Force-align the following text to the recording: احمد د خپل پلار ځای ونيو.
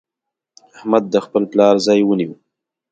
احمد 0.77 1.03
د 1.13 1.15
خپل 1.25 1.43
پلار 1.51 1.75
ځای 1.85 1.99
ونيو. 2.03 2.33